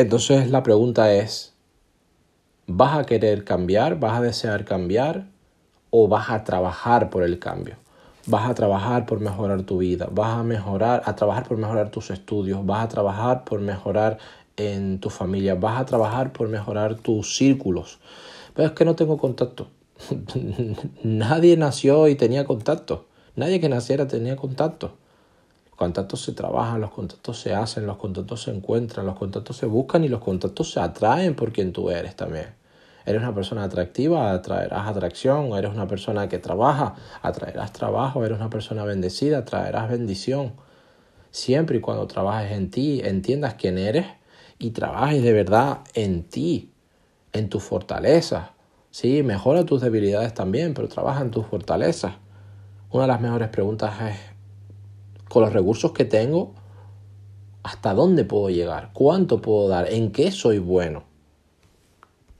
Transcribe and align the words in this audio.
Entonces 0.00 0.50
la 0.50 0.62
pregunta 0.62 1.12
es, 1.12 1.52
¿vas 2.66 2.96
a 2.96 3.04
querer 3.04 3.44
cambiar? 3.44 4.00
¿Vas 4.00 4.18
a 4.18 4.22
desear 4.22 4.64
cambiar? 4.64 5.26
¿O 5.90 6.08
vas 6.08 6.30
a 6.30 6.42
trabajar 6.42 7.10
por 7.10 7.22
el 7.22 7.38
cambio? 7.38 7.76
Vas 8.26 8.48
a 8.48 8.54
trabajar 8.54 9.04
por 9.04 9.20
mejorar 9.20 9.62
tu 9.62 9.78
vida, 9.78 10.08
vas 10.10 10.38
a 10.38 10.42
mejorar, 10.42 11.02
a 11.04 11.16
trabajar 11.16 11.46
por 11.46 11.58
mejorar 11.58 11.90
tus 11.90 12.10
estudios, 12.10 12.64
vas 12.64 12.84
a 12.84 12.88
trabajar 12.88 13.44
por 13.44 13.60
mejorar 13.60 14.16
en 14.56 15.00
tu 15.00 15.10
familia, 15.10 15.54
vas 15.54 15.80
a 15.80 15.84
trabajar 15.84 16.32
por 16.32 16.48
mejorar 16.48 16.94
tus 16.94 17.36
círculos. 17.36 17.98
Pero 18.54 18.68
es 18.68 18.74
que 18.74 18.86
no 18.86 18.96
tengo 18.96 19.18
contacto. 19.18 19.68
Nadie 21.02 21.58
nació 21.58 22.08
y 22.08 22.14
tenía 22.14 22.46
contacto. 22.46 23.06
Nadie 23.36 23.60
que 23.60 23.68
naciera 23.68 24.08
tenía 24.08 24.36
contacto 24.36 24.94
contactos 25.80 26.20
se 26.20 26.32
trabajan, 26.32 26.78
los 26.78 26.90
contactos 26.90 27.40
se 27.40 27.54
hacen, 27.54 27.86
los 27.86 27.96
contactos 27.96 28.42
se 28.42 28.50
encuentran, 28.50 29.06
los 29.06 29.16
contactos 29.16 29.56
se 29.56 29.64
buscan 29.64 30.04
y 30.04 30.08
los 30.08 30.20
contactos 30.20 30.72
se 30.72 30.78
atraen 30.78 31.34
por 31.34 31.52
quien 31.52 31.72
tú 31.72 31.88
eres 31.88 32.14
también. 32.16 32.48
Eres 33.06 33.22
una 33.22 33.34
persona 33.34 33.64
atractiva, 33.64 34.30
atraerás 34.30 34.86
atracción, 34.86 35.46
eres 35.56 35.72
una 35.72 35.88
persona 35.88 36.28
que 36.28 36.38
trabaja, 36.38 36.96
atraerás 37.22 37.72
trabajo, 37.72 38.22
eres 38.22 38.36
una 38.36 38.50
persona 38.50 38.84
bendecida, 38.84 39.38
atraerás 39.38 39.88
bendición. 39.88 40.52
Siempre 41.30 41.78
y 41.78 41.80
cuando 41.80 42.06
trabajes 42.06 42.52
en 42.52 42.70
ti, 42.70 43.00
entiendas 43.02 43.54
quién 43.54 43.78
eres 43.78 44.04
y 44.58 44.72
trabajes 44.72 45.22
de 45.22 45.32
verdad 45.32 45.78
en 45.94 46.24
ti, 46.24 46.74
en 47.32 47.48
tu 47.48 47.58
fortaleza. 47.58 48.50
Sí, 48.90 49.22
mejora 49.22 49.64
tus 49.64 49.80
debilidades 49.80 50.34
también, 50.34 50.74
pero 50.74 50.88
trabaja 50.88 51.22
en 51.22 51.30
tus 51.30 51.46
fortalezas. 51.46 52.16
Una 52.90 53.04
de 53.04 53.08
las 53.08 53.20
mejores 53.22 53.48
preguntas 53.48 53.94
es 54.02 54.39
con 55.30 55.44
los 55.44 55.52
recursos 55.52 55.92
que 55.92 56.04
tengo, 56.04 56.54
hasta 57.62 57.94
dónde 57.94 58.24
puedo 58.24 58.50
llegar, 58.50 58.90
cuánto 58.92 59.40
puedo 59.40 59.68
dar, 59.68 59.90
en 59.92 60.10
qué 60.10 60.32
soy 60.32 60.58
bueno. 60.58 61.04